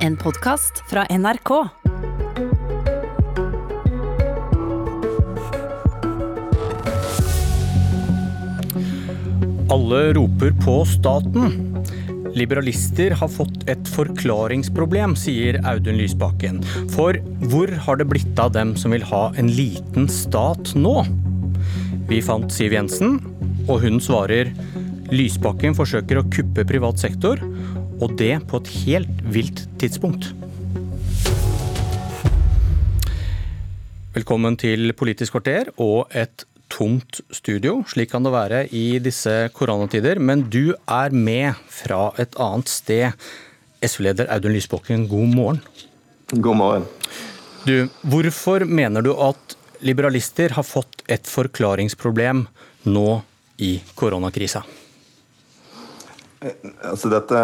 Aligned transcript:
En 0.00 0.16
podkast 0.16 0.78
fra 0.88 1.02
NRK. 1.10 1.50
Alle 9.68 10.12
roper 10.16 10.54
på 10.64 10.84
staten. 10.88 11.52
Liberalister 12.32 13.10
har 13.10 13.28
fått 13.28 13.68
et 13.68 13.92
forklaringsproblem, 13.92 15.12
sier 15.20 15.60
Audun 15.68 16.00
Lysbakken. 16.00 16.62
For 16.96 17.20
hvor 17.52 17.68
har 17.68 18.00
det 18.00 18.08
blitt 18.08 18.40
av 18.40 18.54
dem 18.56 18.72
som 18.80 18.96
vil 18.96 19.04
ha 19.12 19.26
en 19.36 19.52
liten 19.52 20.08
stat 20.08 20.72
nå? 20.80 21.02
Vi 22.08 22.24
fant 22.24 22.48
Siv 22.48 22.72
Jensen, 22.72 23.20
og 23.68 23.84
hun 23.84 24.00
svarer 24.00 24.54
Lysbakken 25.12 25.76
forsøker 25.76 26.22
å 26.22 26.28
kuppe 26.32 26.64
privat 26.64 27.02
sektor, 27.02 27.44
og 28.00 28.16
det 28.20 28.34
på 28.48 28.60
et 28.60 28.70
helt 28.84 29.24
vilt 29.28 29.66
tidspunkt. 29.80 30.32
Velkommen 34.16 34.56
til 34.58 34.90
Politisk 34.98 35.36
kvarter 35.36 35.70
og 35.78 36.10
et 36.16 36.44
tomt 36.70 37.20
studio. 37.34 37.80
Slik 37.90 38.10
kan 38.12 38.24
det 38.26 38.32
være 38.34 38.64
i 38.74 38.98
disse 39.02 39.50
koronatider. 39.54 40.18
Men 40.18 40.46
du 40.50 40.72
er 40.88 41.14
med 41.14 41.60
fra 41.70 42.10
et 42.18 42.34
annet 42.40 42.72
sted. 42.72 43.30
SV-leder 43.84 44.28
Audun 44.32 44.56
Lysbakken, 44.56 45.06
god 45.08 45.34
morgen. 45.36 45.62
God 46.34 46.56
morgen. 46.56 46.88
Du, 47.66 47.88
hvorfor 48.02 48.64
mener 48.64 49.04
du 49.04 49.12
at 49.14 49.56
liberalister 49.84 50.52
har 50.56 50.66
fått 50.66 51.04
et 51.08 51.28
forklaringsproblem 51.28 52.46
nå 52.88 53.08
i 53.60 53.74
koronakrisa? 53.96 54.64
Altså 56.40 57.10
dette 57.12 57.40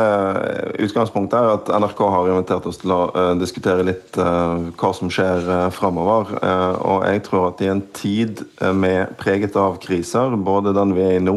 Utgangspunktet 0.81 1.37
er 1.37 1.51
at 1.53 1.71
NRK 1.83 1.99
har 2.15 2.31
invitert 2.33 2.69
oss 2.69 2.79
til 2.81 2.95
å 2.95 3.01
uh, 3.13 3.33
diskutere 3.37 3.85
litt 3.85 4.17
uh, 4.17 4.71
hva 4.73 4.93
som 4.97 5.11
skjer 5.13 5.45
uh, 5.45 5.67
framover. 5.75 6.33
Uh, 6.41 6.77
og 6.81 7.05
jeg 7.05 7.27
tror 7.27 7.51
at 7.51 7.61
i 7.61 7.69
en 7.75 7.83
tid 7.97 8.41
med 8.73 9.13
preget 9.21 9.59
av 9.61 9.77
kriser, 9.85 10.39
både 10.41 10.73
den 10.77 10.97
vi 10.97 11.05
er 11.05 11.19
i 11.19 11.27
nå, 11.27 11.37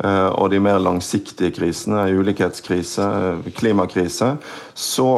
og 0.00 0.46
de 0.48 0.56
mer 0.64 0.78
langsiktige 0.80 1.52
krisene, 1.52 2.06
ulikhetskrise, 2.16 3.04
klimakrise, 3.52 4.30
så 4.72 5.08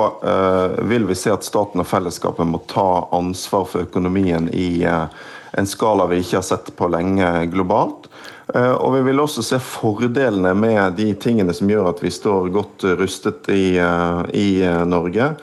vil 0.90 1.06
vi 1.06 1.14
se 1.14 1.30
at 1.30 1.46
staten 1.46 1.78
og 1.78 1.86
fellesskapet 1.86 2.50
må 2.50 2.58
ta 2.66 3.04
ansvar 3.14 3.68
for 3.70 3.86
økonomien 3.86 4.48
i 4.50 4.82
en 4.82 5.70
skala 5.70 6.08
vi 6.10 6.18
ikke 6.24 6.40
har 6.40 6.48
sett 6.48 6.72
på 6.74 6.90
lenge 6.90 7.30
globalt. 7.54 8.10
Eh, 8.54 8.72
og 8.72 8.96
vi 8.96 9.02
vil 9.08 9.22
også 9.22 9.44
se 9.44 9.58
fordelene 9.62 10.52
med 10.58 10.98
de 10.98 11.12
tingene 11.20 11.54
som 11.56 11.70
gjør 11.70 11.92
at 11.92 12.02
vi 12.04 12.12
står 12.12 12.50
godt 12.52 12.86
rustet 13.00 13.48
i, 13.52 13.78
eh, 13.80 14.22
i 14.36 14.48
eh, 14.66 14.84
Norge. 14.88 15.34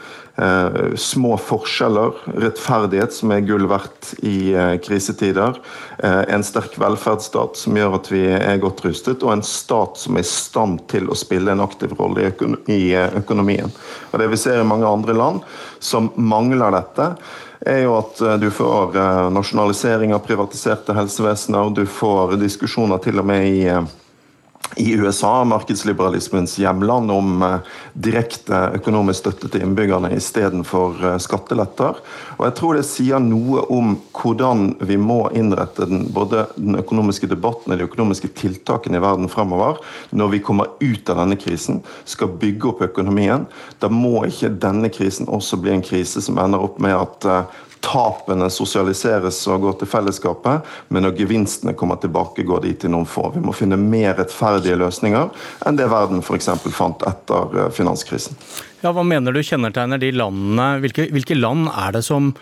Små 0.95 1.33
forskjeller, 1.43 2.13
rettferdighet 2.39 3.11
som 3.11 3.33
er 3.35 3.41
gull 3.43 3.65
verdt 3.67 4.13
i 4.23 4.53
krisetider. 4.79 5.57
En 5.99 6.45
sterk 6.47 6.77
velferdsstat 6.79 7.59
som 7.59 7.75
gjør 7.75 7.97
at 7.97 8.07
vi 8.07 8.21
er 8.37 8.61
godt 8.63 8.85
rustet, 8.85 9.19
og 9.19 9.33
en 9.33 9.43
stat 9.43 9.99
som 9.99 10.15
er 10.15 10.23
i 10.23 10.29
stand 10.29 10.85
til 10.93 11.11
å 11.11 11.17
spille 11.19 11.51
en 11.51 11.65
aktiv 11.65 11.91
rolle 11.99 12.29
i 12.71 12.79
økonomien. 13.19 13.67
Og 14.13 14.23
Det 14.23 14.29
vi 14.31 14.39
ser 14.39 14.63
i 14.63 14.69
mange 14.71 14.87
andre 14.87 15.17
land 15.19 15.43
som 15.83 16.07
mangler 16.15 16.71
dette, 16.71 17.09
er 17.65 17.83
jo 17.83 17.95
at 17.99 18.21
eh, 18.21 18.37
du 18.41 18.49
får 18.51 18.97
eh, 18.97 19.29
nasjonalisering 19.35 20.13
av 20.15 20.23
privatiserte 20.25 20.95
helsevesener, 20.95 21.67
og 21.67 21.75
du 21.75 21.85
får 21.85 22.37
diskusjoner 22.39 23.01
til 23.03 23.19
og 23.19 23.27
med 23.29 23.47
i 23.47 23.65
eh, 23.67 23.83
i 24.75 24.93
USA, 24.93 25.43
markedsliberalismens 25.43 26.57
hjemland, 26.59 27.11
om 27.11 27.43
direkte 27.93 28.59
økonomisk 28.77 29.23
støtte 29.23 29.49
til 29.49 29.63
innbyggerne 29.65 30.11
istedenfor 30.15 31.17
skatteletter. 31.21 31.99
Og 32.37 32.43
jeg 32.47 32.55
tror 32.59 32.77
det 32.77 32.85
sier 32.87 33.23
noe 33.23 33.65
om 33.73 33.95
hvordan 34.15 34.75
vi 34.85 34.99
må 35.01 35.21
innrette 35.35 35.87
den, 35.89 36.05
både 36.13 36.45
den 36.55 36.77
økonomiske 36.79 37.29
debatten 37.31 37.73
og 37.73 37.81
de 37.81 37.87
økonomiske 37.89 38.31
tiltakene 38.39 38.99
i 38.99 39.03
verden 39.03 39.31
fremover. 39.31 39.81
Når 40.13 40.35
vi 40.35 40.43
kommer 40.45 40.75
ut 40.79 41.09
av 41.09 41.23
denne 41.23 41.39
krisen, 41.39 41.81
skal 42.05 42.35
bygge 42.39 42.71
opp 42.71 42.85
økonomien. 42.85 43.47
Da 43.81 43.89
må 43.91 44.21
ikke 44.29 44.53
denne 44.61 44.91
krisen 44.93 45.29
også 45.29 45.59
bli 45.61 45.73
en 45.75 45.85
krise 45.85 46.23
som 46.23 46.39
ender 46.41 46.61
opp 46.69 46.79
med 46.83 46.95
at 46.95 47.31
tapene 47.85 48.49
sosialiseres 48.51 49.39
og 49.49 49.63
går 49.63 49.77
til 49.79 49.89
fellesskapet, 49.89 50.67
men 50.93 51.05
når 51.05 51.15
gevinstene 51.17 51.75
kommer 51.77 51.99
tilbake, 52.01 52.45
går 52.47 52.63
de 52.65 52.73
til 52.83 52.93
noen 52.93 53.07
få. 53.09 53.29
Vi 53.35 53.43
må 53.43 53.55
finne 53.55 53.79
mer 53.79 54.17
rettferdige 54.19 54.77
løsninger 54.79 55.29
enn 55.67 55.79
det 55.79 55.89
verden 55.91 56.23
f.eks. 56.23 56.51
fant 56.75 57.05
etter 57.09 57.57
eh, 57.57 57.71
finanskrisen. 57.75 58.37
Ja, 58.83 58.93
Hva 58.95 59.03
mener 59.03 59.35
du 59.35 59.41
kjennetegner 59.43 59.99
de 60.01 60.13
landene? 60.15 60.71
Hvilke, 60.83 61.09
hvilke 61.13 61.37
land 61.37 61.67
er 61.71 61.97
det 61.97 62.05
som 62.07 62.33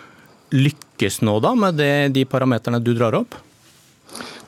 lykkes 0.54 1.22
nå 1.28 1.40
da 1.44 1.54
med 1.58 1.80
det, 1.80 1.92
de 2.16 2.26
parameterne 2.30 2.82
du 2.84 2.94
drar 2.98 3.18
opp? 3.20 3.36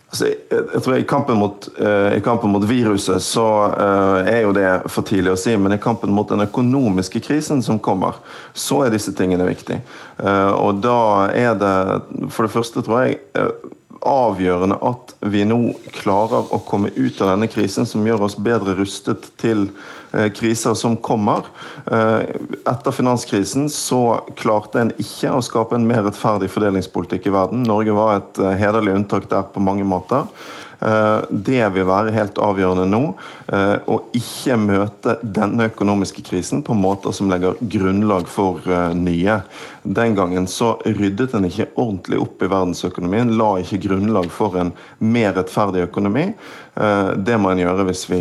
Altså, 0.09 0.31
jeg 0.49 0.81
tror 0.81 0.95
I 0.97 1.05
kampen 1.05 1.37
mot, 1.37 1.67
uh, 1.77 2.15
i 2.17 2.21
kampen 2.25 2.49
mot 2.49 2.63
viruset 2.65 3.21
så 3.21 3.45
uh, 3.69 4.25
er 4.25 4.41
jo 4.41 4.53
det 4.57 4.65
for 4.89 5.05
tidlig 5.05 5.35
å 5.35 5.37
si, 5.37 5.53
men 5.53 5.75
i 5.75 5.81
kampen 5.81 6.09
mot 6.15 6.29
den 6.31 6.41
økonomiske 6.47 7.21
krisen 7.27 7.61
som 7.65 7.77
kommer, 7.77 8.17
så 8.57 8.81
er 8.87 8.95
disse 8.95 9.13
tingene 9.13 9.45
viktige. 9.45 9.83
Uh, 10.17 10.55
og 10.57 10.81
da 10.81 11.29
er 11.29 11.53
det 11.61 11.75
for 12.33 12.47
det 12.47 12.55
første, 12.55 12.81
tror 12.85 13.05
jeg, 13.05 13.19
avgjørende 14.09 14.77
at 14.85 15.13
vi 15.31 15.43
nå 15.47 15.59
klarer 15.99 16.49
å 16.53 16.59
komme 16.67 16.91
ut 16.95 17.21
av 17.21 17.33
denne 17.33 17.49
krisen, 17.51 17.87
som 17.87 18.05
gjør 18.07 18.25
oss 18.27 18.37
bedre 18.39 18.75
rustet 18.77 19.29
til 19.41 19.67
eh, 20.11 20.29
kriser 20.35 20.77
som 20.79 20.97
kommer. 20.97 21.47
Eh, 21.91 22.35
etter 22.69 22.95
finanskrisen 22.95 23.69
så 23.73 24.19
klarte 24.39 24.83
en 24.83 24.93
ikke 24.97 25.33
å 25.35 25.43
skape 25.45 25.77
en 25.77 25.87
mer 25.89 26.05
rettferdig 26.07 26.51
fordelingspolitikk 26.53 27.29
i 27.29 27.35
verden. 27.35 27.67
Norge 27.67 27.95
var 27.97 28.17
et 28.17 28.41
eh, 28.41 28.57
hederlig 28.61 28.97
unntak 29.01 29.29
der 29.31 29.47
på 29.53 29.63
mange 29.63 29.87
måter. 29.87 30.27
Eh, 30.79 31.21
det 31.29 31.61
vil 31.75 31.87
være 31.87 32.13
helt 32.15 32.39
avgjørende 32.39 32.85
nå. 32.89 33.01
Eh, 33.51 33.75
å 33.89 33.99
ikke 34.15 34.57
møte 34.61 35.17
denne 35.23 35.67
økonomiske 35.71 36.23
krisen 36.27 36.63
på 36.65 36.75
måter 36.77 37.15
som 37.15 37.31
legger 37.31 37.59
grunnlag 37.59 38.29
for 38.31 38.63
eh, 38.67 38.95
nye. 38.95 39.41
Den 39.83 40.15
gangen 40.17 40.47
så 40.51 40.75
ryddet 40.85 41.35
en 41.35 41.47
ikke 41.49 41.69
ordentlig 41.75 42.21
opp 42.23 42.43
i 42.43 42.51
verdensøkonomien, 42.51 43.35
la 43.39 43.51
ikke 43.59 43.81
grunnlag 43.89 44.29
for 44.33 44.55
en 44.59 44.73
mer 44.99 45.33
rettferdig 45.37 45.85
økonomi. 45.87 46.29
Det 46.79 47.35
må 47.41 47.49
en 47.51 47.59
gjøre 47.59 47.83
hvis 47.89 48.05
vi 48.07 48.19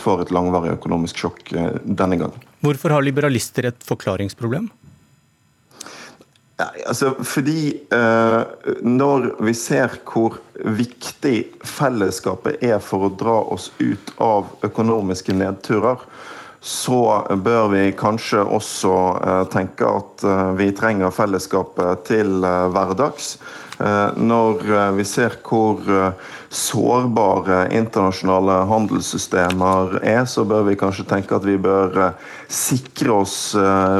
får 0.00 0.22
et 0.22 0.30
langvarig 0.32 0.70
økonomisk 0.76 1.18
sjokk 1.20 1.50
denne 1.52 2.16
gangen. 2.20 2.44
Hvorfor 2.64 2.94
har 2.94 3.04
liberalister 3.04 3.68
et 3.68 3.84
forklaringsproblem? 3.84 4.68
Altså 6.58 7.12
fordi 7.22 7.60
eh, 7.94 8.40
Når 8.82 9.28
vi 9.46 9.52
ser 9.54 9.92
hvor 10.08 10.40
viktig 10.58 11.36
fellesskapet 11.62 12.64
er 12.66 12.80
for 12.82 13.06
å 13.06 13.12
dra 13.14 13.36
oss 13.54 13.70
ut 13.78 14.10
av 14.18 14.48
økonomiske 14.66 15.36
nedturer, 15.38 16.02
så 16.60 17.26
bør 17.38 17.68
vi 17.70 17.84
kanskje 17.98 18.42
også 18.42 18.94
eh, 19.22 19.44
tenke 19.52 19.86
at 20.00 20.24
eh, 20.26 20.50
vi 20.58 20.72
trenger 20.74 21.14
fellesskapet 21.14 22.02
til 22.10 22.42
eh, 22.42 22.66
hverdags. 22.74 23.36
Eh, 23.78 24.10
når 24.18 24.64
eh, 24.66 24.90
vi 24.98 25.04
ser 25.06 25.36
hvor 25.46 25.82
sårbare 26.48 27.66
internasjonale 27.76 28.62
handelssystemer 28.70 29.98
er, 30.02 30.22
så 30.26 30.46
bør 30.48 30.64
vi 30.70 30.78
kanskje 30.80 31.06
tenke 31.10 31.36
at 31.36 31.46
vi 31.46 31.58
bør 31.60 32.14
sikre 32.48 33.18
oss 33.20 33.36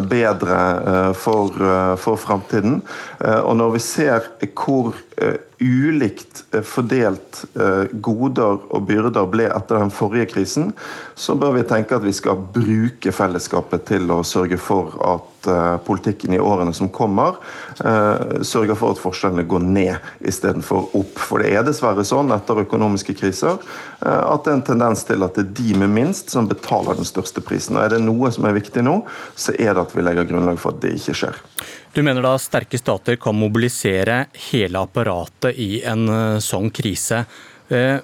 bedre 0.09 1.13
for, 1.13 1.53
for 2.01 2.17
framtiden. 2.17 2.79
Og 3.21 3.53
når 3.61 3.75
vi 3.77 3.83
ser 3.85 4.31
hvor 4.57 4.97
ulikt 5.61 6.45
eh, 6.55 6.63
fordelt 6.63 7.45
eh, 7.59 7.91
goder 7.93 8.61
og 8.71 8.87
byrder 8.87 9.27
ble 9.31 9.49
etter 9.51 9.81
den 9.83 9.93
forrige 9.95 10.31
krisen, 10.35 10.71
så 11.19 11.35
bør 11.39 11.57
vi 11.59 11.67
tenke 11.69 11.99
at 11.99 12.07
vi 12.07 12.15
skal 12.15 12.39
bruke 12.55 13.13
fellesskapet 13.15 13.89
til 13.91 14.11
å 14.15 14.23
sørge 14.27 14.61
for 14.63 14.95
at 15.03 15.38
eh, 15.53 15.77
politikken 15.87 16.37
i 16.37 16.41
årene 16.43 16.75
som 16.77 16.91
kommer, 16.93 17.39
sørger 17.79 18.75
for 18.75 18.95
at 18.95 18.99
forskjellene 18.99 19.45
går 19.47 19.63
ned 19.63 20.07
istedenfor 20.27 20.97
opp. 20.99 21.21
For 21.21 21.43
det 21.43 21.53
er 21.55 21.63
dessverre 21.67 22.03
sånn 22.07 22.33
etter 22.35 22.65
økonomiske 22.65 23.15
kriser 23.15 23.61
at 24.03 24.45
det 24.45 24.51
er 24.51 24.57
en 24.57 24.65
tendens 24.67 25.05
til 25.07 25.23
at 25.23 25.39
det 25.39 25.45
er 25.45 25.53
de 25.61 25.77
med 25.79 25.93
minst 25.95 26.33
som 26.35 26.49
betaler 26.51 26.99
den 26.99 27.07
største 27.07 27.43
prisen. 27.45 27.79
Og 27.79 27.85
Er 27.85 27.95
det 27.95 28.01
noe 28.03 28.33
som 28.35 28.49
er 28.49 28.57
viktig 28.57 28.83
nå, 28.83 28.97
så 29.39 29.55
er 29.55 29.77
det 29.77 29.85
at 29.85 29.95
vi 29.95 30.05
legger 30.07 30.27
grunnlag 30.27 30.59
for 30.59 30.75
at 30.75 30.83
det 30.83 30.97
ikke 30.99 31.17
skjer. 31.21 31.39
Du 31.93 32.03
mener 32.03 32.23
da 32.23 32.37
sterke 32.39 32.79
stater 32.79 33.17
kan 33.21 33.37
mobilisere 33.39 34.27
hele 34.51 34.83
apparatet 34.85 35.57
i 35.59 35.81
en 35.89 36.09
eh, 36.09 36.41
sånn 36.45 36.71
krise. 36.75 37.25
Eh, 37.69 37.97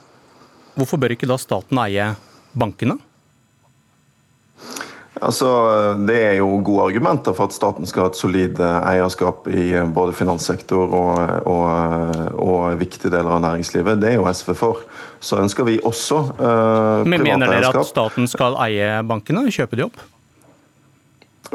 hvorfor 0.75 1.01
bør 1.01 1.15
ikke 1.15 1.29
da 1.31 1.39
staten 1.41 1.79
eie 1.85 2.09
bankene? 2.59 2.97
Altså, 5.25 5.49
Det 6.07 6.17
er 6.21 6.33
jo 6.39 6.61
gode 6.65 6.89
argumenter 6.91 7.33
for 7.33 7.49
at 7.49 7.57
staten 7.57 7.89
skal 7.89 8.07
ha 8.07 8.13
et 8.13 8.19
solid 8.19 8.61
eh, 8.61 8.89
eierskap 8.93 9.49
i 9.49 9.67
både 9.95 10.13
finanssektor 10.17 10.93
og, 10.93 11.21
og, 11.49 12.25
og 12.45 12.81
viktige 12.81 13.13
deler 13.15 13.39
av 13.39 13.45
næringslivet. 13.47 14.03
Det 14.03 14.13
er 14.13 14.19
jo 14.21 14.29
SV 14.29 14.55
for. 14.59 14.85
Så 15.25 15.41
ønsker 15.41 15.65
vi 15.65 15.79
også 15.81 16.19
uh, 16.37 17.07
Men 17.09 17.23
Mener 17.25 17.49
dere 17.49 17.71
at 17.73 17.89
staten 17.89 18.29
skal 18.29 18.59
eie 18.67 18.99
bankene? 19.09 19.47
Kjøpe 19.55 19.81
de 19.81 19.87
opp? 19.87 20.03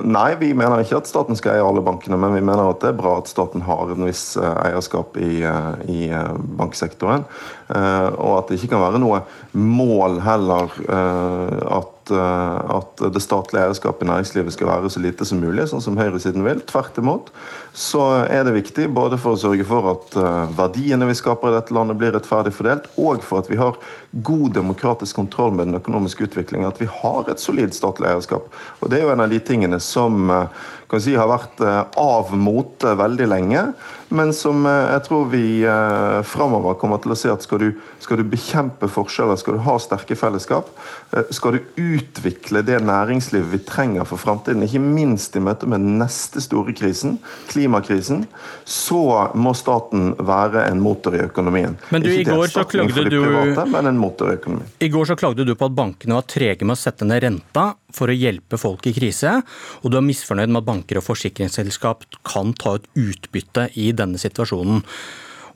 Nei, 0.06 0.36
vi 0.40 0.52
mener 0.56 0.84
ikke 0.84 1.00
at 1.00 1.10
staten 1.10 1.38
skal 1.38 1.58
eie 1.58 1.66
alle 1.66 1.82
bankene, 1.84 2.18
men 2.20 2.36
vi 2.36 2.44
mener 2.46 2.72
at 2.72 2.82
det 2.84 2.92
er 2.92 3.00
bra 3.00 3.18
at 3.20 3.30
staten 3.32 3.64
har 3.66 3.92
en 3.92 4.06
viss 4.08 4.38
eh, 4.40 4.60
eierskap 4.70 5.18
i, 5.20 5.42
eh, 5.48 5.72
i 5.90 6.00
eh, 6.14 6.36
banksektoren. 6.60 7.26
Og 7.70 8.32
at 8.34 8.50
det 8.50 8.58
ikke 8.58 8.72
kan 8.72 8.82
være 8.82 9.02
noe 9.02 9.20
mål 9.54 10.16
heller 10.26 10.72
at 10.90 11.99
Eh, 12.12 12.76
at, 12.76 13.04
det 13.14 13.22
statlige 13.24 13.64
eierskapet 13.66 14.06
i 14.06 14.10
næringslivet 14.10 14.54
skal 14.56 14.70
være 14.70 14.90
så 14.92 15.02
lite 15.04 15.26
som 15.28 15.42
mulig, 15.42 15.68
sånn 15.70 15.84
som 15.84 15.98
høyresiden 16.00 16.46
vil. 16.46 16.62
Tvert 16.70 16.98
imot 17.02 17.32
så 17.76 18.04
er 18.26 18.44
det 18.48 18.56
viktig 18.56 18.90
både 18.96 19.20
for 19.22 19.36
å 19.36 19.40
sørge 19.40 19.66
for 19.68 19.92
at 19.94 20.18
eh, 20.20 20.56
verdiene 20.58 21.08
vi 21.10 21.18
skaper 21.18 21.52
i 21.52 21.58
dette 21.58 21.76
landet 21.76 22.00
blir 22.00 22.14
rettferdig 22.16 22.54
fordelt, 22.56 22.90
og 23.00 23.24
for 23.26 23.44
at 23.44 23.52
vi 23.52 23.60
har 23.60 23.78
god 24.26 24.58
demokratisk 24.58 25.20
kontroll 25.22 25.54
med 25.56 25.70
den 25.70 25.80
økonomiske 25.80 26.30
utviklingen. 26.30 26.70
At 26.70 26.82
vi 26.82 26.90
har 26.90 27.30
et 27.30 27.44
solid 27.44 27.76
statlig 27.78 28.10
eierskap. 28.12 28.50
Og 28.80 28.90
Det 28.90 29.00
er 29.00 29.08
jo 29.08 29.14
en 29.14 29.26
av 29.26 29.32
de 29.32 29.42
tingene 29.44 29.80
som 29.84 30.30
eh, 30.34 30.68
kan 30.90 31.02
si, 31.04 31.16
har 31.18 31.30
vært 31.30 31.62
av 32.00 32.34
mote 32.34 32.96
veldig 32.98 33.28
lenge 33.30 33.64
men 34.10 34.32
som 34.34 34.66
eh, 34.66 34.88
jeg 34.96 35.04
tror 35.06 35.28
vi 35.30 35.44
eh, 35.62 36.20
framover 36.26 36.78
kommer 36.82 37.02
til 37.02 37.14
å 37.14 37.18
se 37.18 37.30
at 37.30 37.46
skal 37.46 37.62
du, 37.62 37.68
skal 38.02 38.20
du 38.20 38.26
bekjempe 38.30 38.90
forskjeller, 38.90 39.38
skal 39.38 39.58
du 39.58 39.64
ha 39.68 39.76
sterke 39.82 40.18
fellesskap, 40.18 40.72
eh, 41.14 41.30
skal 41.36 41.58
du 41.58 41.84
utvikle 41.84 42.64
det 42.66 42.80
næringslivet 42.86 43.54
vi 43.54 43.62
trenger 43.70 44.08
for 44.10 44.22
framtiden, 44.22 44.66
ikke 44.66 44.82
minst 44.82 45.38
i 45.38 45.44
møte 45.44 45.70
med 45.70 45.86
den 45.86 46.00
neste 46.02 46.42
store 46.42 46.74
krisen, 46.78 47.20
klimakrisen, 47.52 48.26
så 48.66 49.30
må 49.38 49.54
staten 49.58 50.16
være 50.18 50.66
en 50.72 50.82
motor 50.82 51.18
i 51.20 51.22
økonomien. 51.28 51.78
Men 51.94 52.06
du, 52.06 52.10
i 52.10 52.26
går 52.26 52.50
så 52.50 52.66
klagde 52.70 53.06
du 53.06 53.20
private, 53.22 53.68
men 53.70 53.94
en 53.94 54.02
motor 54.02 54.34
i 54.34 54.40
økonomien. 54.40 54.74
I 54.82 54.90
går 54.90 55.12
så 55.12 55.20
klagde 55.20 55.46
du 55.46 55.54
på 55.54 55.70
at 55.70 55.78
bankene 55.78 56.18
var 56.18 56.26
trege 56.30 56.66
med 56.66 56.80
å 56.80 56.82
sette 56.82 57.06
ned 57.06 57.22
renta 57.28 57.70
for 57.96 58.12
å 58.12 58.16
hjelpe 58.16 58.60
folk 58.62 58.86
i 58.90 58.94
krise, 58.96 59.40
og 59.82 59.92
du 59.92 59.98
er 60.00 60.06
misfornøyd 60.06 60.52
med 60.52 60.62
at 60.62 60.70
banker 60.70 61.00
og 61.00 61.08
forsikringsselskap 61.08 62.06
kan 62.28 62.54
ta 62.58 62.78
ut 62.78 62.90
utbytte 63.00 63.70
i 63.80 63.90
denne 63.98 64.22
situasjonen. 64.22 64.84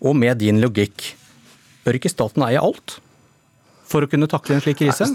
Og 0.04 0.18
med 0.18 0.42
din 0.42 0.62
logikk, 0.64 1.14
bør 1.84 2.00
ikke 2.00 2.12
staten 2.12 2.46
eie 2.48 2.62
alt 2.62 2.98
for 3.90 4.06
å 4.06 4.10
kunne 4.10 4.30
takle 4.32 4.58
en 4.58 4.64
slik 4.64 4.82
krise? 4.82 5.10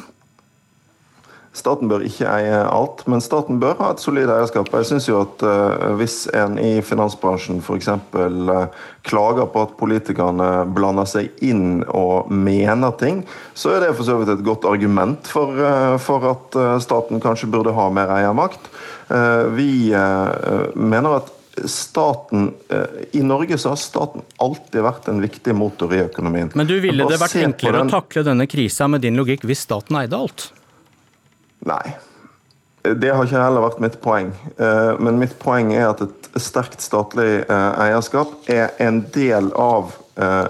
Staten 1.56 1.88
bør 1.88 2.04
ikke 2.04 2.28
eie 2.28 2.58
alt, 2.68 3.02
men 3.08 3.22
staten 3.24 3.56
bør 3.62 3.78
ha 3.80 3.92
et 3.94 4.02
solid 4.02 4.28
eierskap. 4.30 4.68
Jeg 4.68 4.88
synes 4.90 5.08
jo 5.08 5.22
at 5.22 5.44
uh, 5.46 5.94
Hvis 5.98 6.26
en 6.36 6.58
i 6.60 6.78
finansbransjen 6.84 7.62
f.eks. 7.64 7.88
Eh, 7.88 8.66
klager 9.08 9.48
på 9.48 9.62
at 9.64 9.72
politikerne 9.80 10.50
blander 10.76 11.08
seg 11.08 11.32
inn 11.44 11.80
og 11.88 12.28
mener 12.30 12.92
ting, 13.00 13.22
så 13.56 13.72
er 13.74 13.86
det 13.86 13.94
for 13.96 14.06
så 14.06 14.18
vidt 14.20 14.34
et 14.34 14.44
godt 14.44 14.68
argument 14.68 15.30
for, 15.30 15.56
uh, 15.56 15.96
for 16.02 16.28
at 16.34 16.60
staten 16.84 17.22
kanskje 17.24 17.50
burde 17.52 17.74
ha 17.74 17.88
mer 17.92 18.12
eiermakt. 18.18 18.68
Vi 19.56 19.88
mener 20.76 21.14
at 21.16 21.30
staten 21.64 22.50
I 23.16 23.22
Norge 23.24 23.56
så 23.58 23.72
har 23.72 23.80
staten 23.80 24.20
alltid 24.36 24.84
vært 24.84 25.08
en 25.08 25.22
viktig 25.24 25.54
motor 25.56 25.94
i 25.96 26.02
økonomien. 26.04 26.52
Men 26.52 26.68
du 26.68 26.76
ville 26.84 27.08
det 27.08 27.16
vært 27.16 27.38
enklere 27.40 27.86
å 27.86 27.88
takle 27.88 28.26
denne 28.28 28.44
krisa 28.50 28.84
med 28.92 29.00
din 29.06 29.16
logikk 29.16 29.48
hvis 29.48 29.64
staten 29.64 29.96
eide 29.96 30.20
alt? 30.20 30.50
Nei. 31.68 31.96
Det 32.82 33.10
har 33.10 33.26
ikke 33.26 33.40
heller 33.42 33.64
vært 33.64 33.80
mitt 33.82 33.96
poeng. 34.00 34.28
Eh, 34.56 34.92
men 35.02 35.18
mitt 35.20 35.34
poeng 35.42 35.72
er 35.74 35.90
at 35.90 36.02
et 36.04 36.28
sterkt 36.40 36.80
statlig 36.84 37.42
eh, 37.42 37.70
eierskap 37.88 38.48
er 38.52 38.70
en 38.82 39.02
del 39.14 39.50
av 39.58 39.96
eh, 40.20 40.46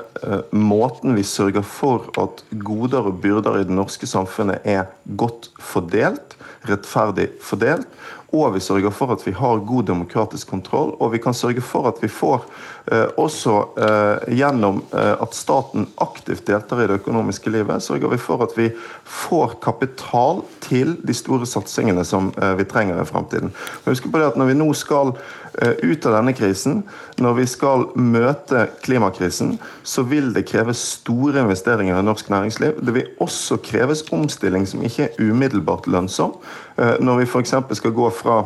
måten 0.52 1.16
vi 1.16 1.24
sørger 1.26 1.64
for 1.66 2.10
at 2.20 2.44
goder 2.62 3.08
og 3.10 3.22
byrder 3.24 3.58
i 3.62 3.66
det 3.66 3.74
norske 3.74 4.06
samfunnet 4.06 4.66
er 4.68 4.86
godt 5.18 5.50
fordelt, 5.58 6.36
rettferdig 6.68 7.30
fordelt, 7.42 7.88
og 8.28 8.52
vi 8.52 8.60
sørger 8.60 8.92
for 8.92 9.12
at 9.14 9.22
vi 9.24 9.32
har 9.32 9.62
god 9.64 9.86
demokratisk 9.88 10.50
kontroll. 10.50 10.92
Og 11.00 11.14
vi 11.14 11.20
kan 11.22 11.34
sørge 11.34 11.62
for 11.64 11.88
at 11.88 12.02
vi 12.02 12.10
får 12.12 12.44
eh, 12.92 13.06
også 13.16 13.54
eh, 13.80 14.34
gjennom 14.36 14.82
eh, 14.92 15.14
at 15.16 15.36
staten 15.36 15.86
aktivt 16.04 16.44
deltar 16.46 16.82
i 16.84 16.90
det 16.90 17.00
økonomiske 17.00 17.48
livet, 17.50 17.82
sørger 17.82 18.12
vi 18.12 18.20
for 18.20 18.44
at 18.44 18.52
vi 18.58 18.68
får 19.08 19.56
kapital 19.64 20.42
til 20.60 20.98
de 21.08 21.16
store 21.16 21.48
satsingene 21.48 22.04
som 22.04 22.28
vi 22.58 22.64
trenger 22.68 23.00
i 23.00 23.08
fremtiden. 23.08 23.54
Husk 23.86 24.10
på 24.12 24.20
det 24.20 24.32
at 24.34 24.36
når 24.36 24.50
vi 24.52 24.58
nå 24.60 24.68
skal 24.76 25.14
ut 25.58 26.06
av 26.06 26.12
denne 26.12 26.34
krisen, 26.36 26.82
når 27.18 27.38
vi 27.40 27.46
skal 27.50 27.86
møte 27.98 28.66
klimakrisen, 28.84 29.56
så 29.82 30.04
vil 30.06 30.28
det 30.36 30.44
kreves 30.50 30.82
store 31.00 31.40
investeringer 31.40 31.98
i 31.98 32.04
norsk 32.04 32.28
næringsliv. 32.30 32.76
Det 32.84 32.94
vil 32.94 33.08
også 33.24 33.58
kreves 33.64 34.04
omstilling 34.14 34.68
som 34.68 34.84
ikke 34.86 35.08
er 35.08 35.30
umiddelbart 35.32 35.88
lønnsom. 35.90 36.36
Eh, 36.78 36.96
når 37.02 37.22
vi 37.22 37.28
f.eks. 37.28 37.54
skal 37.80 37.94
gå 37.96 38.08
fra 38.14 38.42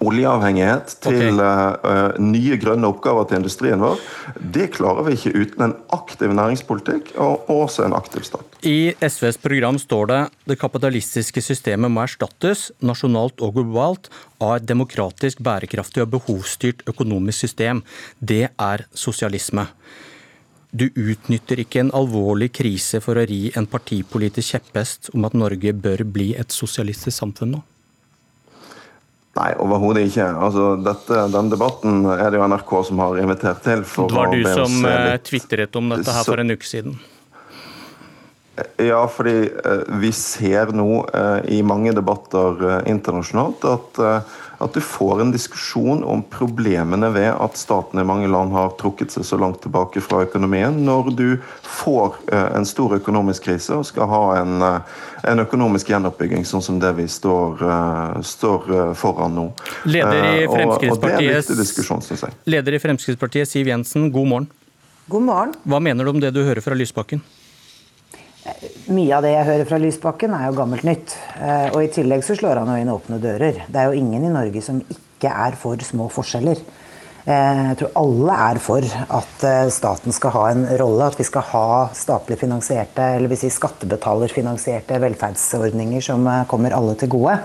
oljeavhengighet 0.00 0.94
til 1.04 1.36
okay. 1.36 1.74
uh, 1.84 2.20
nye 2.22 2.56
grønne 2.60 2.88
oppgaver 2.88 3.26
til 3.28 3.42
industrien 3.42 3.82
vår. 3.82 4.00
Det 4.40 4.70
klarer 4.72 5.04
vi 5.04 5.16
ikke 5.18 5.32
uten 5.36 5.66
en 5.66 5.74
aktiv 5.92 6.32
næringspolitikk 6.32 7.10
og 7.20 7.50
også 7.52 7.84
en 7.84 7.96
aktiv 7.96 8.24
stat. 8.24 8.56
I 8.64 8.94
SVs 8.96 9.36
program 9.42 9.76
står 9.82 10.08
det 10.08 10.20
det 10.48 10.58
kapitalistiske 10.62 11.44
systemet 11.44 11.92
må 11.92 12.06
erstattes, 12.06 12.70
nasjonalt 12.80 13.44
og 13.44 13.58
globalt, 13.58 14.08
av 14.40 14.56
et 14.56 14.68
demokratisk, 14.68 15.44
bærekraftig 15.44 16.06
og 16.06 16.14
behovsstyrt 16.16 16.80
økonomisk 16.88 17.44
system. 17.44 17.84
Det 18.20 18.46
er 18.48 18.88
sosialisme. 18.96 19.68
Du 20.74 20.88
utnytter 20.98 21.60
ikke 21.62 21.84
en 21.84 21.92
alvorlig 21.94 22.48
krise 22.56 22.98
for 23.02 23.20
å 23.20 23.22
ri 23.30 23.46
en 23.54 23.68
partipolitisk 23.70 24.56
kjepphest 24.56 25.12
om 25.14 25.22
at 25.28 25.36
Norge 25.38 25.70
bør 25.70 26.02
bli 26.16 26.32
et 26.34 26.50
sosialistisk 26.50 27.14
samfunn 27.14 27.54
nå? 27.54 27.60
Nei, 29.38 29.48
overhodet 29.62 30.04
ikke. 30.08 30.26
Altså, 30.46 30.66
dette, 30.82 31.24
den 31.30 31.50
debatten 31.50 32.04
er 32.10 32.26
det 32.30 32.38
jo 32.40 32.46
NRK 32.50 32.74
som 32.90 33.02
har 33.02 33.18
invitert 33.22 33.62
til. 33.66 33.82
For 33.86 34.10
det 34.10 34.18
var 34.18 34.34
du 34.34 34.42
som 34.46 34.76
litt... 34.86 35.24
tvitret 35.30 35.78
om 35.78 35.94
dette 35.94 36.14
her 36.14 36.26
for 36.26 36.42
en 36.42 36.54
uke 36.54 36.66
siden. 36.66 36.98
Ja, 38.82 39.00
fordi 39.10 39.36
eh, 39.50 39.86
vi 40.02 40.10
ser 40.14 40.70
nå 40.74 40.88
eh, 41.06 41.54
i 41.54 41.62
mange 41.66 41.94
debatter 41.94 42.82
internasjonalt 42.86 43.66
at 43.66 44.02
at 44.64 44.74
du 44.74 44.80
får 44.80 45.20
en 45.20 45.32
diskusjon 45.32 46.04
om 46.04 46.22
problemene 46.30 47.10
ved 47.14 47.30
at 47.32 47.58
statene 47.58 48.02
i 48.02 48.08
mange 48.08 48.28
land 48.32 48.54
har 48.56 48.72
trukket 48.80 49.12
seg 49.14 49.26
så 49.28 49.38
langt 49.40 49.60
tilbake 49.64 50.02
fra 50.04 50.22
økonomien, 50.24 50.76
når 50.86 51.10
du 51.18 51.26
får 51.62 52.16
eh, 52.32 52.48
en 52.56 52.66
stor 52.68 52.96
økonomisk 52.96 53.48
krise 53.50 53.76
og 53.76 53.86
skal 53.88 54.08
ha 54.10 54.22
en, 54.40 54.56
eh, 54.64 54.96
en 55.30 55.44
økonomisk 55.44 55.92
gjenoppbygging, 55.92 56.46
sånn 56.48 56.64
som 56.64 56.80
det 56.82 56.94
vi 56.98 57.06
står, 57.10 57.64
eh, 57.68 58.18
står 58.24 58.94
foran 58.98 59.36
nå. 59.36 59.46
Leder 59.84 60.28
i 60.32 60.48
Fremskrittspartiet, 60.48 62.42
leder 62.48 62.76
i 62.78 62.82
Fremskrittspartiet 62.82 63.50
Siv 63.50 63.72
Jensen, 63.72 64.10
god 64.12 64.30
morgen. 64.32 64.52
God 65.06 65.22
morgen. 65.28 65.56
Hva 65.68 65.80
mener 65.84 66.04
du 66.04 66.14
om 66.14 66.20
det 66.20 66.32
du 66.32 66.44
hører 66.46 66.64
fra 66.64 66.76
Lysbakken? 66.76 67.20
Mye 68.92 69.14
av 69.16 69.24
det 69.24 69.30
jeg 69.32 69.46
hører 69.48 69.68
fra 69.68 69.76
Lysbakken, 69.80 70.34
er 70.36 70.50
jo 70.50 70.56
gammelt 70.58 70.84
nytt. 70.84 71.14
Eh, 71.40 71.70
og 71.72 71.78
i 71.80 71.90
tillegg 71.92 72.20
så 72.26 72.34
slår 72.36 72.58
han 72.60 72.68
jo 72.68 72.82
inn 72.82 72.92
åpne 72.92 73.16
dører. 73.22 73.62
Det 73.64 73.80
er 73.80 73.88
jo 73.88 73.96
ingen 73.96 74.26
i 74.28 74.32
Norge 74.32 74.60
som 74.60 74.82
ikke 74.82 75.30
er 75.30 75.56
for 75.56 75.80
små 75.80 76.10
forskjeller. 76.12 76.60
Eh, 77.24 77.60
jeg 77.70 77.78
tror 77.80 77.94
alle 78.02 78.36
er 78.50 78.60
for 78.60 78.84
at 78.84 79.46
eh, 79.48 79.70
staten 79.72 80.12
skal 80.12 80.34
ha 80.36 80.42
en 80.50 80.66
rolle, 80.82 81.08
at 81.08 81.16
vi 81.16 81.24
skal 81.24 81.46
ha 81.54 81.68
statlig 81.96 82.36
finansierte, 82.42 83.06
eller 83.16 83.32
vil 83.32 83.40
si 83.40 83.52
skattebetalerfinansierte 83.56 85.00
velferdsordninger 85.06 86.04
som 86.04 86.28
kommer 86.50 86.76
alle 86.76 86.98
til 87.00 87.14
gode. 87.16 87.38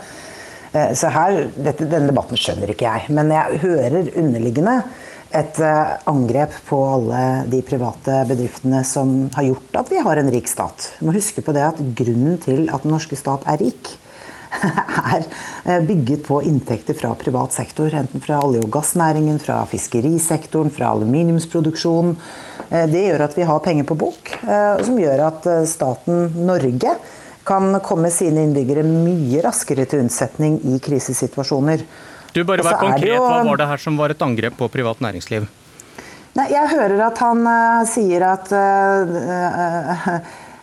Så 0.70 1.10
her, 1.10 1.48
dette, 1.56 1.88
denne 1.90 2.12
debatten 2.12 2.38
skjønner 2.38 2.70
ikke 2.70 2.86
jeg. 2.86 3.08
Men 3.16 3.32
jeg 3.34 3.64
hører 3.64 4.12
underliggende 4.20 4.76
et 5.30 5.60
eh, 5.62 5.96
angrep 6.10 6.54
på 6.66 6.78
alle 6.90 7.22
de 7.52 7.62
private 7.66 8.24
bedriftene 8.30 8.82
som 8.88 9.28
har 9.36 9.46
gjort 9.46 9.82
at 9.84 9.92
vi 9.94 10.02
har 10.02 10.18
en 10.18 10.32
rik 10.34 10.50
stat. 10.50 10.92
Vi 11.00 11.06
må 11.06 11.14
huske 11.14 11.44
på 11.46 11.54
det 11.54 11.66
at 11.68 11.82
Grunnen 11.98 12.40
til 12.42 12.70
at 12.74 12.86
den 12.86 12.96
norske 12.96 13.18
stat 13.20 13.46
er 13.50 13.62
rik, 13.62 13.92
er 15.14 15.22
eh, 15.22 15.84
bygget 15.86 16.26
på 16.26 16.42
inntekter 16.50 16.98
fra 16.98 17.14
privat 17.20 17.54
sektor. 17.54 17.94
Enten 17.94 18.26
fra 18.26 18.42
olje- 18.42 18.64
og 18.66 18.74
gassnæringen, 18.74 19.38
fra 19.44 19.62
fiskerisektoren, 19.70 20.74
fra 20.74 20.96
aluminiumsproduksjon. 20.96 22.16
Eh, 22.70 22.90
det 22.90 23.06
gjør 23.06 23.28
at 23.30 23.38
vi 23.38 23.48
har 23.52 23.64
penger 23.66 23.86
på 23.90 24.00
bok, 24.02 24.36
som 24.86 24.98
gjør 24.98 25.26
at 25.30 25.50
staten 25.70 26.32
Norge 26.42 26.98
kan 27.46 27.74
komme 27.86 28.10
sine 28.14 28.44
innbyggere 28.46 28.84
mye 28.86 29.42
raskere 29.46 29.86
til 29.90 30.04
unnsetning 30.04 30.60
i 30.70 30.78
krisesituasjoner. 30.86 31.86
Du, 32.34 32.44
bare 32.46 32.66
vær 32.66 32.78
konkret. 32.82 33.16
Jo... 33.16 33.24
Hva 33.26 33.42
var 33.48 33.62
det 33.62 33.70
her 33.72 33.82
som 33.82 33.98
var 34.00 34.14
et 34.14 34.22
angrep 34.22 34.58
på 34.60 34.70
privat 34.72 35.02
næringsliv? 35.04 35.48
Nei, 36.38 36.46
jeg 36.54 36.70
hører 36.76 37.02
at 37.10 37.24
han 37.24 37.42
uh, 37.48 37.82
sier 37.90 38.24
at 38.28 38.52
uh, 38.54 40.06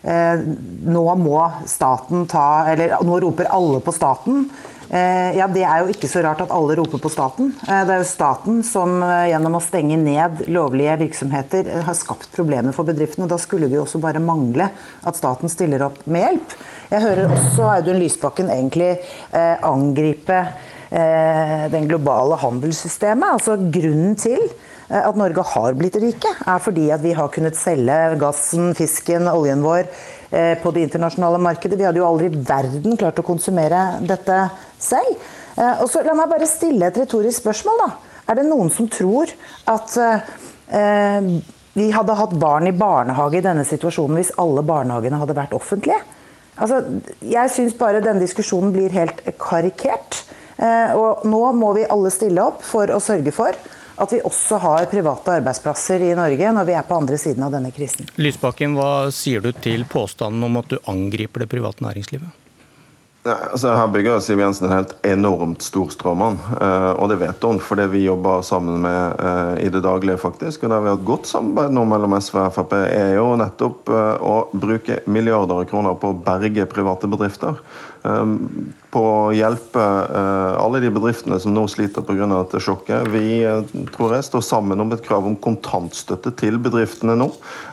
uh, 0.06 0.46
nå 0.87 1.04
må 1.18 1.40
staten 1.66 2.28
ta 2.30 2.46
Eller 2.70 2.94
nå 3.02 3.18
roper 3.25 3.50
alle 3.50 3.82
på 3.82 3.94
staten. 3.94 4.46
Ja, 4.87 5.49
Det 5.50 5.64
er 5.66 5.80
jo 5.82 5.90
ikke 5.90 6.06
så 6.06 6.20
rart 6.23 6.44
at 6.44 6.52
alle 6.54 6.76
roper 6.78 7.00
på 7.02 7.11
staten. 7.11 7.49
Det 7.58 7.90
er 7.90 7.99
jo 7.99 8.04
staten 8.06 8.61
som 8.62 9.00
gjennom 9.26 9.56
å 9.58 9.61
stenge 9.64 9.96
ned 9.99 10.44
lovlige 10.46 10.94
virksomheter 11.00 11.73
har 11.88 11.96
skapt 11.99 12.28
problemer 12.37 12.70
for 12.70 12.87
bedriftene. 12.87 13.26
Da 13.26 13.35
skulle 13.42 13.66
det 13.66 13.80
jo 13.80 13.82
også 13.82 13.99
bare 13.99 14.23
mangle 14.23 14.68
at 15.02 15.18
staten 15.18 15.50
stiller 15.50 15.88
opp 15.88 15.99
med 16.06 16.23
hjelp. 16.23 16.54
Jeg 16.92 17.02
hører 17.02 17.35
også 17.35 17.66
Audun 17.73 17.99
Lysbakken 17.99 18.54
egentlig 18.54 18.92
angripe 19.35 20.44
den 20.90 21.88
globale 21.88 22.38
handelssystemet. 22.38 23.37
Altså 23.38 23.57
grunnen 23.59 24.14
til 24.21 24.43
eh, 24.43 25.02
at 25.02 25.16
Norge 25.19 25.45
har 25.55 25.78
blitt 25.78 25.99
rike, 26.02 26.33
er 26.47 26.62
fordi 26.62 26.90
at 26.95 27.02
vi 27.05 27.14
har 27.16 27.33
kunnet 27.35 27.59
selge 27.59 27.97
gassen, 28.21 28.75
fisken, 28.78 29.28
oljen 29.31 29.64
vår 29.66 29.85
eh, 30.31 30.55
på 30.62 30.73
det 30.75 30.87
internasjonale 30.87 31.40
markedet. 31.43 31.78
Vi 31.78 31.88
hadde 31.88 32.02
jo 32.02 32.09
aldri 32.09 32.31
i 32.31 32.45
verden 32.52 32.97
klart 33.00 33.19
å 33.21 33.26
konsumere 33.26 33.99
dette 34.07 34.47
selv. 34.78 35.26
Eh, 35.57 35.83
og 35.83 35.90
så 35.90 36.05
La 36.07 36.14
meg 36.16 36.31
bare 36.31 36.49
stille 36.50 36.88
et 36.88 36.99
retorisk 37.02 37.43
spørsmål. 37.43 37.85
da. 37.85 37.93
Er 38.26 38.40
det 38.40 38.49
noen 38.49 38.71
som 38.75 38.88
tror 38.90 39.31
at 39.71 39.97
eh, 40.00 41.31
vi 41.76 41.90
hadde 41.93 42.19
hatt 42.19 42.35
barn 42.40 42.66
i 42.66 42.75
barnehage 42.75 43.38
i 43.38 43.45
denne 43.45 43.66
situasjonen 43.69 44.19
hvis 44.19 44.35
alle 44.40 44.64
barnehagene 44.66 45.21
hadde 45.21 45.37
vært 45.37 45.57
offentlige? 45.57 46.00
Altså, 46.57 46.81
jeg 47.21 47.52
syns 47.52 47.75
bare 47.76 48.00
denne 48.00 48.23
diskusjonen 48.23 48.73
blir 48.73 48.95
helt 48.97 49.21
karikert. 49.40 50.23
Eh, 50.56 50.94
og 50.96 51.26
nå 51.28 51.42
må 51.56 51.72
vi 51.76 51.88
alle 51.88 52.12
stille 52.14 52.44
opp 52.44 52.62
for 52.64 52.90
å 52.92 53.00
sørge 53.02 53.34
for 53.34 53.58
at 53.96 54.12
vi 54.12 54.20
også 54.25 54.58
har 54.60 54.88
private 54.92 55.38
arbeidsplasser 55.40 56.02
i 56.04 56.14
Norge 56.16 56.52
når 56.52 56.68
vi 56.68 56.75
er 56.76 56.88
på 56.88 56.96
andre 56.96 57.18
siden 57.20 57.46
av 57.46 57.54
denne 57.56 57.72
krisen. 57.72 58.08
Lysbakken, 58.20 58.76
hva 58.76 59.08
sier 59.14 59.44
du 59.44 59.52
til 59.56 59.86
påstanden 59.88 60.44
om 60.44 60.60
at 60.60 60.68
du 60.72 60.76
angriper 60.84 61.44
det 61.44 61.52
private 61.52 61.84
næringslivet? 61.84 62.42
Nei, 63.26 63.34
altså 63.50 63.72
her 63.75 63.88
bygger 63.90 64.20
Siv 64.22 64.38
Jensen 64.38 64.68
en 64.68 64.75
helt 64.76 64.92
enormt 65.06 65.64
stor 65.66 65.88
stråmann. 65.90 66.36
Uh, 66.60 66.92
og 66.94 67.08
det 67.10 67.16
vet 67.25 67.42
hun, 67.42 67.58
fordi 67.58 67.88
vi 67.90 68.04
jobber 68.04 68.44
sammen 68.46 68.84
med 68.84 69.18
uh, 69.18 69.56
i 69.58 69.66
det 69.72 69.80
daglige, 69.82 70.20
faktisk. 70.22 70.62
Og 70.62 70.70
der 70.70 70.84
vi 70.84 70.92
har 70.92 71.00
et 71.00 71.08
godt 71.08 71.26
samarbeid 71.26 71.75
nå 71.75 71.82
mellom 71.90 72.14
SV 72.20 72.38
og 72.44 72.54
Frp, 72.54 72.76
er 72.86 73.16
jo 73.16 73.32
nettopp 73.40 73.90
å 73.90 74.36
bruke 74.54 75.00
milliarder 75.10 75.64
av 75.64 75.66
kroner 75.72 75.98
på 75.98 76.12
å 76.12 76.18
berge 76.28 76.68
private 76.70 77.10
bedrifter. 77.10 77.58
Um, 78.06 78.72
på 78.94 79.00
å 79.02 79.32
hjelpe 79.34 79.82
uh, 79.82 80.56
alle 80.62 80.78
de 80.80 80.88
bedriftene 80.94 81.36
som 81.42 81.52
nå 81.52 81.66
sliter 81.68 82.04
pga. 82.06 82.28
dette 82.30 82.60
sjokket. 82.62 83.08
Vi 83.12 83.42
uh, 83.44 83.66
tror 83.92 84.14
jeg 84.14 84.26
står 84.28 84.44
sammen 84.46 84.80
om 84.80 84.92
et 84.94 85.02
krav 85.04 85.26
om 85.26 85.34
kontantstøtte 85.42 86.32
til 86.38 86.56
bedriftene 86.62 87.16
nå. 87.18 87.26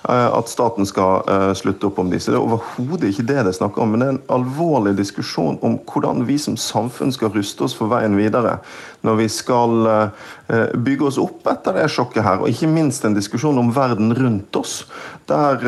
Uh, 0.03 0.29
at 0.33 0.51
staten 0.51 0.87
skal 0.89 1.21
slutte 1.55 1.87
opp 1.87 2.01
om 2.01 2.09
disse. 2.11 2.31
Det 2.33 2.39
er 2.39 2.43
overhodet 2.43 3.11
ikke 3.11 3.27
det 3.29 3.39
det 3.43 3.53
er 3.53 3.59
snakk 3.59 3.77
om, 3.79 3.93
men 3.93 4.01
det 4.01 4.07
er 4.07 4.15
en 4.15 4.23
alvorlig 4.39 4.95
diskusjon 4.97 5.59
om 5.63 5.77
hvordan 5.87 6.25
vi 6.27 6.39
som 6.41 6.57
samfunn 6.59 7.13
skal 7.13 7.31
ruste 7.35 7.67
oss 7.67 7.77
for 7.77 7.91
veien 7.93 8.17
videre 8.17 8.57
når 9.03 9.17
vi 9.19 9.27
skal 9.31 9.87
bygge 10.79 11.09
oss 11.09 11.17
opp 11.19 11.47
etter 11.51 11.75
det 11.75 11.89
sjokket 11.91 12.23
her. 12.23 12.39
Og 12.39 12.51
ikke 12.51 12.69
minst 12.71 13.03
en 13.03 13.17
diskusjon 13.17 13.59
om 13.59 13.73
verden 13.75 14.13
rundt 14.15 14.55
oss, 14.55 14.85
der, 15.27 15.59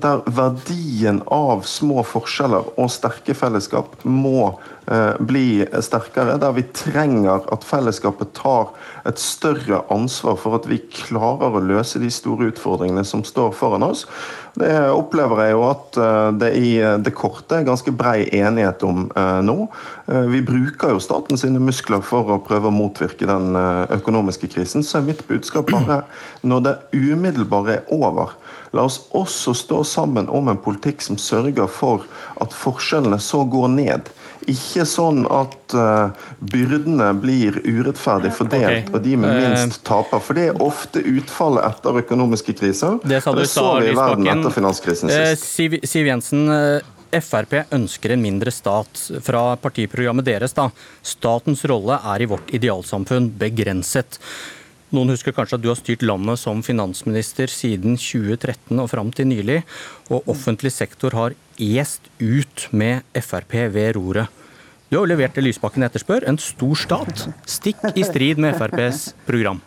der 0.00 0.22
verdien 0.28 1.22
av 1.32 1.64
små 1.68 2.04
forskjeller 2.04 2.68
og 2.76 2.92
sterke 2.92 3.36
fellesskap 3.36 3.96
må 4.04 4.54
Eh, 4.83 4.83
bli 5.24 5.64
sterkere, 5.80 6.36
der 6.40 6.52
vi 6.56 6.66
trenger 6.76 7.46
at 7.54 7.64
fellesskapet 7.64 8.34
tar 8.36 8.74
et 9.08 9.20
større 9.20 9.82
ansvar 9.92 10.36
for 10.40 10.58
at 10.58 10.68
vi 10.68 10.80
klarer 10.92 11.56
å 11.56 11.62
løse 11.64 12.00
de 12.02 12.10
store 12.12 12.50
utfordringene 12.52 13.04
som 13.08 13.24
står 13.24 13.54
foran 13.56 13.84
oss. 13.86 14.04
Det 14.54 14.70
opplever 14.94 15.40
jeg 15.42 15.54
jo 15.56 15.62
at 15.66 15.96
eh, 15.98 16.28
det 16.38 16.50
i 16.54 16.68
det 17.02 17.12
korte 17.16 17.58
er 17.58 17.66
ganske 17.66 17.90
brei 17.96 18.28
enighet 18.38 18.84
om 18.86 19.08
eh, 19.10 19.40
nå. 19.42 19.56
Vi 20.30 20.42
bruker 20.44 20.92
jo 20.92 21.00
staten 21.02 21.38
sine 21.40 21.62
muskler 21.64 22.02
for 22.04 22.28
å 22.28 22.40
prøve 22.44 22.68
å 22.68 22.74
motvirke 22.74 23.24
den 23.24 23.56
økonomiske 23.56 24.50
krisen. 24.52 24.84
Så 24.84 24.98
er 24.98 25.06
mitt 25.06 25.22
budskap 25.30 25.72
bare 25.72 26.02
når 26.44 26.66
det 26.66 26.74
umiddelbare 26.92 27.78
er 27.78 27.94
over, 27.94 28.34
la 28.76 28.84
oss 28.84 29.00
også 29.16 29.54
stå 29.56 29.80
sammen 29.88 30.28
om 30.28 30.50
en 30.52 30.60
politikk 30.60 31.00
som 31.06 31.16
sørger 31.16 31.70
for 31.72 32.04
at 32.44 32.52
forskjellene 32.52 33.16
så 33.22 33.46
går 33.48 33.72
ned. 33.78 34.12
Ikke 34.50 34.84
sånn 34.88 35.22
at 35.32 35.74
uh, 35.76 36.12
byrdene 36.52 37.10
blir 37.20 37.60
urettferdig 37.64 38.32
fordelt, 38.36 38.88
okay. 38.88 38.92
og 38.92 39.04
de 39.04 39.14
med 39.20 39.36
eh, 39.38 39.54
minst 39.54 39.84
taper. 39.86 40.20
For 40.24 40.36
det 40.36 40.48
er 40.50 40.64
ofte 40.64 41.00
utfallet 41.00 41.64
etter 41.68 42.00
økonomiske 42.04 42.56
kriser. 42.58 42.98
Det 43.04 43.22
sa 43.24 43.34
det 43.36 43.46
så 43.50 43.68
vi 43.80 43.92
i 43.92 43.96
verden 43.96 44.28
etter 44.28 44.54
finanskrisen 44.54 45.12
eh, 45.12 45.30
sist. 45.32 45.48
Siv, 45.54 45.78
Siv 45.88 46.10
Jensen, 46.10 46.48
Frp 47.14 47.60
ønsker 47.74 48.14
en 48.14 48.24
mindre 48.24 48.52
stat. 48.54 49.06
Fra 49.24 49.46
partiprogrammet 49.60 50.26
deres, 50.26 50.56
da. 50.56 50.68
Statens 51.04 51.64
rolle 51.70 52.00
er 52.14 52.24
i 52.24 52.28
vårt 52.30 52.52
idealsamfunn 52.54 53.30
begrenset. 53.38 54.20
Noen 54.94 55.10
husker 55.10 55.34
kanskje 55.34 55.58
at 55.58 55.64
du 55.64 55.70
har 55.72 55.78
styrt 55.78 56.04
landet 56.06 56.38
som 56.38 56.60
finansminister 56.62 57.50
siden 57.50 57.96
2013 57.98 58.78
og 58.78 58.86
fram 58.92 59.10
til 59.14 59.26
nylig, 59.26 59.62
og 60.06 60.28
offentlig 60.30 60.70
sektor 60.70 61.16
har 61.18 61.34
est 61.58 62.06
ut 62.22 62.68
med 62.70 63.02
Frp 63.18 63.56
ved 63.74 63.96
roret. 63.98 64.30
Du 64.86 65.00
har 65.00 65.02
jo 65.02 65.10
levert 65.10 65.34
det 65.34 65.42
Lysbakken 65.42 65.82
etterspør, 65.82 66.28
en 66.30 66.38
stor 66.38 66.78
stat, 66.78 67.24
stikk 67.50 67.82
i 67.98 68.04
strid 68.06 68.38
med 68.38 68.54
FrPs 68.54 69.08
program. 69.26 69.58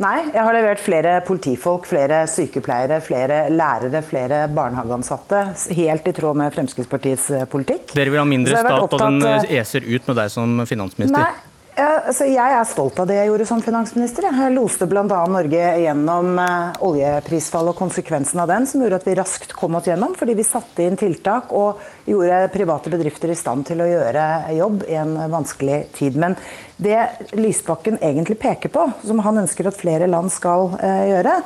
Nei, 0.00 0.30
jeg 0.30 0.40
har 0.46 0.54
levert 0.54 0.80
flere 0.80 1.18
politifolk, 1.26 1.84
flere 1.90 2.22
sykepleiere, 2.30 3.02
flere 3.04 3.42
lærere, 3.52 4.00
flere 4.06 4.44
barnehageansatte. 4.54 5.42
Helt 5.76 6.06
i 6.08 6.14
tråd 6.16 6.38
med 6.40 6.54
Fremskrittspartiets 6.54 7.26
politikk. 7.52 7.90
Dere 7.98 8.14
vil 8.14 8.22
ha 8.22 8.28
mindre 8.28 8.62
stat, 8.62 8.86
og 8.86 8.96
den 9.02 9.20
eh, 9.28 9.58
eser 9.60 9.84
ut 9.84 10.08
med 10.08 10.16
deg 10.22 10.32
som 10.32 10.62
finansminister? 10.70 11.18
Nei, 11.18 11.49
altså 11.80 12.26
jeg 12.28 12.56
er 12.56 12.68
stolt 12.68 12.98
av 13.00 13.08
det 13.08 13.18
jeg 13.18 13.30
gjorde 13.30 13.48
som 13.48 13.64
finansminister. 13.64 14.28
Jeg 14.30 14.54
loste 14.54 14.88
bl.a. 14.90 15.04
Norge 15.06 15.72
gjennom 15.84 16.34
oljeprisfallet 16.36 17.30
oljeprisfall 17.30 17.70
og 17.70 17.78
konsekvensen 17.78 18.40
av 18.40 18.48
den, 18.50 18.66
som 18.66 18.82
gjorde 18.82 19.00
at 19.00 19.06
vi 19.06 19.14
raskt 19.18 19.52
kom 19.56 19.74
oss 19.78 19.86
gjennom. 19.88 20.14
Fordi 20.18 20.34
vi 20.34 20.44
satte 20.46 20.84
inn 20.84 20.98
tiltak 20.98 21.52
og 21.52 21.80
gjorde 22.08 22.48
private 22.52 22.90
bedrifter 22.90 23.30
i 23.30 23.38
stand 23.38 23.66
til 23.68 23.80
å 23.80 23.88
gjøre 23.88 24.24
jobb 24.56 24.84
i 24.88 24.96
en 25.00 25.16
vanskelig 25.30 25.80
tid. 25.96 26.16
Men 26.20 26.36
det 26.76 27.32
Lysbakken 27.36 27.98
egentlig 28.00 28.38
peker 28.40 28.72
på, 28.72 28.90
som 29.04 29.20
han 29.24 29.42
ønsker 29.44 29.68
at 29.68 29.78
flere 29.78 30.08
land 30.10 30.32
skal 30.32 30.72
uh, 30.80 31.04
gjøre, 31.10 31.40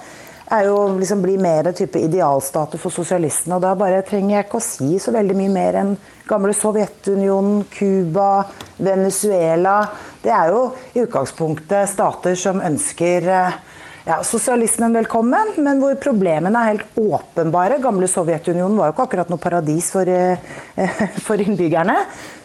er 0.52 0.66
jo 0.68 0.76
liksom 0.98 1.22
bli 1.24 1.36
mer 1.40 1.70
type 1.76 2.00
idealstater 2.00 2.80
for 2.80 2.92
sosialistene. 2.92 3.56
Og 3.56 3.64
da 3.64 3.72
bare 3.78 4.02
trenger 4.06 4.36
jeg 4.36 4.46
ikke 4.46 4.60
å 4.60 4.64
si 4.64 4.98
så 5.00 5.14
veldig 5.14 5.36
mye 5.38 5.52
mer 5.52 5.78
enn 5.80 5.94
gamle 6.28 6.54
Sovjetunionen, 6.56 7.64
Cuba, 7.72 8.44
Venezuela. 8.76 9.78
Det 10.22 10.32
er 10.32 10.52
jo 10.52 10.66
i 10.94 11.04
utgangspunktet 11.04 11.90
stater 11.92 12.36
som 12.40 12.62
ønsker 12.64 13.28
eh, 13.28 13.56
ja, 14.04 14.18
sosialismen 14.24 14.92
velkommen, 14.98 15.54
men 15.64 15.80
hvor 15.80 15.96
problemene 16.00 16.60
er 16.60 16.74
helt 16.74 17.00
åpenbare. 17.00 17.80
Gamle 17.84 18.08
Sovjetunionen 18.10 18.76
var 18.76 18.90
jo 18.90 18.96
ikke 18.96 19.08
akkurat 19.08 19.32
noe 19.32 19.40
paradis 19.40 19.90
for, 19.94 20.08
eh, 20.08 20.38
for 21.26 21.40
innbyggerne. 21.40 21.96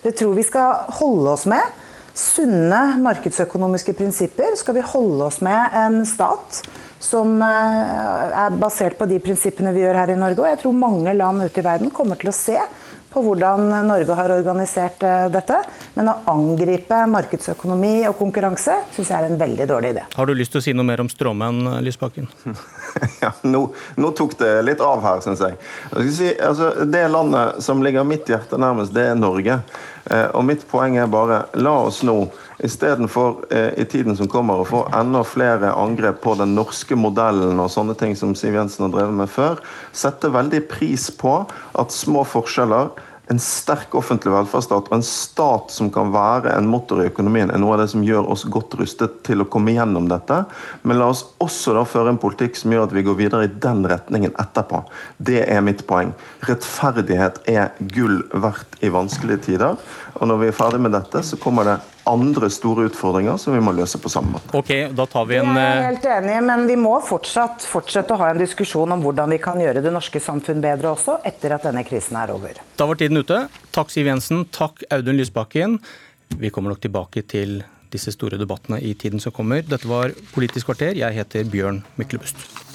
Det 0.03 0.15
tror 0.19 0.37
vi 0.39 0.47
skal 0.47 0.87
holde 1.01 1.35
oss 1.35 1.47
med. 1.51 1.87
Sunne 2.19 2.97
markedsøkonomiske 2.99 3.93
prinsipper 3.95 4.55
skal 4.59 4.75
vi 4.79 4.87
holde 4.87 5.27
oss 5.29 5.39
med 5.45 5.75
en 5.77 6.01
stat 6.07 6.63
som 6.99 7.41
eh, 7.41 8.37
er 8.43 8.59
basert 8.59 8.99
på 8.99 9.07
de 9.09 9.21
prinsippene 9.23 9.73
vi 9.75 9.85
gjør 9.85 10.01
her 10.01 10.13
i 10.13 10.19
Norge. 10.19 10.43
Og 10.43 10.51
jeg 10.51 10.61
tror 10.63 10.77
mange 10.77 11.15
land 11.15 11.47
ute 11.47 11.63
i 11.63 11.65
verden 11.65 11.93
kommer 11.95 12.19
til 12.19 12.31
å 12.31 12.35
se 12.35 12.59
på 13.09 13.21
hvordan 13.25 13.63
Norge 13.87 14.13
har 14.13 14.31
organisert 14.35 15.03
eh, 15.07 15.25
dette. 15.33 15.61
Men 15.95 16.11
å 16.11 16.17
angripe 16.29 16.99
markedsøkonomi 17.09 17.93
og 18.09 18.17
konkurranse 18.19 18.75
syns 18.93 19.09
jeg 19.09 19.17
er 19.17 19.29
en 19.29 19.39
veldig 19.39 19.69
dårlig 19.69 19.93
idé. 19.95 20.05
Har 20.15 20.29
du 20.29 20.35
lyst 20.37 20.53
til 20.53 20.61
å 20.61 20.65
si 20.67 20.75
noe 20.77 20.87
mer 20.87 21.01
om 21.03 21.09
stråmenn, 21.11 21.79
Lysbakken? 21.85 22.29
ja, 23.23 23.33
nå, 23.47 23.63
nå, 23.97 24.11
tok 24.17 24.35
det 24.41 24.53
litt 24.67 24.83
av 24.83 25.01
her, 25.05 25.23
syns 25.25 25.43
jeg. 25.45 25.57
jeg 25.95 26.17
si, 26.19 26.33
altså, 26.35 26.71
det 26.89 27.05
landet 27.09 27.63
som 27.65 27.81
ligger 27.85 28.07
mitt 28.07 28.29
hjerte 28.29 28.59
nærmest, 28.61 28.93
det 28.95 29.09
er 29.09 29.17
Norge. 29.17 29.61
Eh, 30.09 30.27
og 30.33 30.45
mitt 30.47 30.65
poeng 30.69 30.97
er 30.97 31.09
bare 31.11 31.43
la 31.61 31.75
oss 31.85 32.01
nå 32.05 32.23
Istedenfor 32.59 33.45
eh, 33.55 33.69
i 33.79 33.85
tiden 33.87 34.17
som 34.19 34.27
kommer 34.27 34.59
å 34.59 34.67
få 34.67 34.81
enda 34.97 35.21
flere 35.23 35.69
angrep 35.79 36.17
på 36.25 36.33
den 36.35 36.57
norske 36.57 36.97
modellen 36.99 37.61
og 37.61 37.69
sånne 37.71 37.95
ting 37.95 38.17
som 38.19 38.33
Siv 38.35 38.57
Jensen 38.57 38.83
har 38.87 38.91
drevet 38.97 39.15
med 39.15 39.31
før, 39.31 39.61
sette 39.95 40.27
veldig 40.33 40.65
pris 40.67 41.07
på 41.15 41.37
at 41.47 41.95
små 41.95 42.25
forskjeller 42.27 42.91
en 43.29 43.39
sterk 43.41 43.93
offentlig 43.98 44.31
velferdsstat 44.33 44.88
og 44.89 44.95
en 44.95 45.05
stat 45.05 45.74
som 45.74 45.91
kan 45.93 46.09
være 46.13 46.55
en 46.55 46.69
motor 46.69 47.03
i 47.03 47.09
økonomien, 47.12 47.51
er 47.53 47.62
noe 47.62 47.75
av 47.75 47.83
det 47.83 47.89
som 47.91 48.03
gjør 48.05 48.25
oss 48.33 48.48
godt 48.50 48.74
rustet 48.79 49.19
til 49.27 49.43
å 49.43 49.48
komme 49.53 49.75
gjennom 49.75 50.07
dette. 50.09 50.41
Men 50.81 50.98
la 50.98 51.12
oss 51.13 51.25
også 51.43 51.75
da 51.77 51.86
føre 51.86 52.13
en 52.13 52.21
politikk 52.21 52.57
som 52.57 52.74
gjør 52.74 52.88
at 52.88 52.95
vi 52.98 53.05
går 53.05 53.19
videre 53.19 53.45
i 53.45 53.53
den 53.65 53.83
retningen 53.89 54.33
etterpå. 54.41 54.81
Det 55.17 55.43
er 55.45 55.62
mitt 55.65 55.86
poeng. 55.89 56.15
Rettferdighet 56.50 57.43
er 57.51 57.75
gull 57.93 58.24
verdt 58.33 58.81
i 58.81 58.89
vanskelige 58.93 59.45
tider. 59.51 59.77
Og 60.17 60.29
når 60.29 60.41
vi 60.41 60.50
er 60.50 60.57
ferdig 60.57 60.81
med 60.81 60.98
dette, 60.98 61.21
så 61.24 61.38
kommer 61.38 61.69
det 61.69 61.77
andre 62.09 62.49
store 62.53 62.87
utfordringer 62.89 63.37
som 63.41 63.55
vi 63.55 63.61
må 63.63 63.73
løse 63.77 63.99
på 64.01 64.11
samme 64.11 64.35
måte. 64.35 64.51
Ok, 64.57 64.71
da 64.95 65.05
tar 65.09 65.27
vi 65.29 65.39
en... 65.39 65.51
Jeg 65.53 65.69
er 65.69 65.81
eh, 65.81 65.87
helt 65.87 66.07
enig, 66.17 66.37
men 66.49 66.65
vi 66.69 66.77
må 66.79 66.95
fortsatt 67.05 67.65
fortsette 67.69 68.15
å 68.15 68.19
ha 68.21 68.31
en 68.33 68.41
diskusjon 68.41 68.95
om 68.95 69.03
hvordan 69.05 69.35
vi 69.35 69.41
kan 69.43 69.59
gjøre 69.61 69.83
det 69.85 69.93
norske 69.95 70.21
samfunn 70.23 70.63
bedre 70.63 70.93
også, 70.93 71.19
etter 71.29 71.55
at 71.57 71.67
denne 71.69 71.85
krisen 71.87 72.19
er 72.19 72.33
over. 72.35 72.61
Da 72.79 72.87
var 72.89 72.99
tiden 72.99 73.21
ute. 73.21 73.43
Takk 73.75 73.93
Siv 73.93 74.09
Jensen, 74.09 74.45
takk 74.55 74.85
Audun 74.93 75.19
Lysbakken. 75.19 75.79
Vi 76.39 76.53
kommer 76.53 76.73
nok 76.73 76.83
tilbake 76.85 77.25
til 77.27 77.61
disse 77.93 78.13
store 78.13 78.37
debattene 78.37 78.81
i 78.85 78.93
tiden 78.93 79.21
som 79.21 79.33
kommer. 79.35 79.63
Dette 79.65 79.89
var 79.89 80.13
Politisk 80.33 80.69
kvarter. 80.69 80.97
Jeg 80.99 81.17
heter 81.17 81.47
Bjørn 81.49 81.83
Myklebust. 81.97 82.68